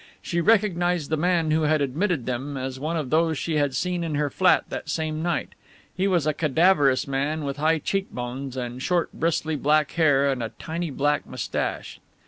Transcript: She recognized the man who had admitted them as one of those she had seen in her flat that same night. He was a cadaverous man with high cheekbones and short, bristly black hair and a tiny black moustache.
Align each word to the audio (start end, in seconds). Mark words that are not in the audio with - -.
She 0.19 0.41
recognized 0.41 1.11
the 1.11 1.15
man 1.15 1.51
who 1.51 1.61
had 1.61 1.79
admitted 1.79 2.25
them 2.25 2.57
as 2.57 2.79
one 2.79 2.97
of 2.97 3.11
those 3.11 3.37
she 3.37 3.57
had 3.57 3.75
seen 3.75 4.03
in 4.03 4.15
her 4.15 4.31
flat 4.31 4.63
that 4.69 4.89
same 4.89 5.21
night. 5.21 5.49
He 5.95 6.07
was 6.07 6.25
a 6.25 6.33
cadaverous 6.33 7.07
man 7.07 7.43
with 7.43 7.57
high 7.57 7.77
cheekbones 7.77 8.57
and 8.57 8.81
short, 8.81 9.13
bristly 9.13 9.55
black 9.57 9.91
hair 9.91 10.31
and 10.31 10.41
a 10.41 10.49
tiny 10.57 10.89
black 10.89 11.27
moustache. 11.27 11.99